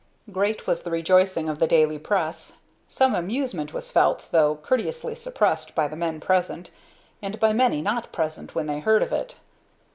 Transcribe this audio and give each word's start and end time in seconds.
Great 0.31 0.65
was 0.65 0.81
the 0.81 0.89
rejoicing 0.89 1.47
of 1.47 1.59
the 1.59 1.67
daily 1.67 1.99
press; 1.99 2.57
some 2.87 3.13
amusement 3.13 3.71
was 3.71 3.91
felt, 3.91 4.25
though 4.31 4.55
courteously 4.55 5.13
suppressed 5.13 5.75
by 5.75 5.87
the 5.87 5.95
men 5.95 6.19
present, 6.19 6.71
and 7.21 7.39
by 7.39 7.53
many 7.53 7.83
not 7.83 8.11
present, 8.11 8.55
when 8.55 8.65
they 8.65 8.79
heard 8.79 9.03
of 9.03 9.11
it. 9.13 9.35